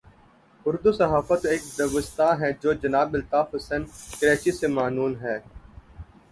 اردو 0.65 0.91
صحافت 0.91 1.43
کا 1.43 1.49
ایک 1.49 1.63
دبستان 1.77 2.41
ہے 2.43 2.51
جو 2.61 2.73
جناب 2.83 3.13
الطاف 3.13 3.55
حسن 3.55 3.81
قریشی 4.19 4.51
سے 4.51 4.67
معنون 4.77 5.15
ہے۔ 5.21 5.37